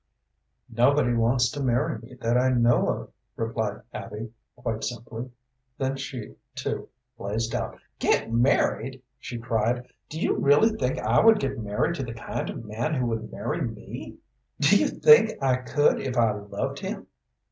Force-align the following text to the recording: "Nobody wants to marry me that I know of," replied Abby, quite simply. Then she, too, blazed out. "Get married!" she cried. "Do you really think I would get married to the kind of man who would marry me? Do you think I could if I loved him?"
"Nobody 0.73 1.13
wants 1.13 1.51
to 1.51 1.61
marry 1.61 1.99
me 1.99 2.15
that 2.21 2.35
I 2.35 2.49
know 2.49 2.89
of," 2.89 3.11
replied 3.35 3.83
Abby, 3.93 4.31
quite 4.55 4.83
simply. 4.83 5.29
Then 5.77 5.95
she, 5.95 6.37
too, 6.55 6.89
blazed 7.19 7.53
out. 7.53 7.77
"Get 7.99 8.31
married!" 8.31 9.03
she 9.19 9.37
cried. 9.37 9.87
"Do 10.09 10.19
you 10.19 10.35
really 10.37 10.75
think 10.75 10.97
I 10.97 11.23
would 11.23 11.39
get 11.39 11.59
married 11.61 11.93
to 11.97 12.03
the 12.03 12.15
kind 12.15 12.49
of 12.49 12.65
man 12.65 12.95
who 12.95 13.05
would 13.09 13.31
marry 13.31 13.61
me? 13.61 14.17
Do 14.59 14.75
you 14.75 14.87
think 14.87 15.33
I 15.39 15.57
could 15.57 15.99
if 15.99 16.17
I 16.17 16.31
loved 16.31 16.79
him?" 16.79 17.05